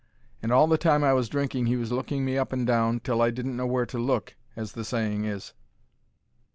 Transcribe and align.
And 0.41 0.51
all 0.51 0.65
the 0.65 0.79
time 0.79 1.03
I 1.03 1.13
was 1.13 1.29
drinking 1.29 1.67
he 1.67 1.75
was 1.75 1.91
looking 1.91 2.25
me 2.25 2.35
up 2.35 2.51
and 2.51 2.65
down, 2.65 3.01
till 3.01 3.21
I 3.21 3.29
didn't 3.29 3.55
know 3.55 3.67
where 3.67 3.85
to 3.85 3.99
look, 3.99 4.35
as 4.55 4.71
the 4.71 4.83
saying 4.83 5.25
is. 5.25 5.53